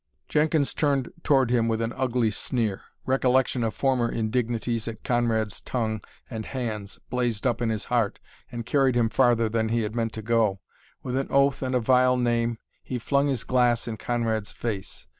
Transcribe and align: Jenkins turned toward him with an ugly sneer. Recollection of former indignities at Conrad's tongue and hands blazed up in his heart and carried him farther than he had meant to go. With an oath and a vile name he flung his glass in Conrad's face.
Jenkins 0.27 0.73
turned 0.73 1.11
toward 1.21 1.51
him 1.51 1.67
with 1.67 1.79
an 1.79 1.93
ugly 1.95 2.31
sneer. 2.31 2.81
Recollection 3.05 3.63
of 3.63 3.75
former 3.75 4.09
indignities 4.11 4.87
at 4.87 5.03
Conrad's 5.03 5.61
tongue 5.61 6.01
and 6.27 6.43
hands 6.43 6.99
blazed 7.11 7.45
up 7.45 7.61
in 7.61 7.69
his 7.69 7.83
heart 7.85 8.17
and 8.51 8.65
carried 8.65 8.95
him 8.95 9.09
farther 9.09 9.47
than 9.47 9.69
he 9.69 9.83
had 9.83 9.93
meant 9.93 10.13
to 10.13 10.23
go. 10.23 10.59
With 11.03 11.15
an 11.17 11.27
oath 11.29 11.61
and 11.61 11.75
a 11.75 11.79
vile 11.79 12.17
name 12.17 12.57
he 12.81 12.97
flung 12.97 13.27
his 13.27 13.43
glass 13.43 13.87
in 13.87 13.97
Conrad's 13.97 14.51
face. 14.51 15.05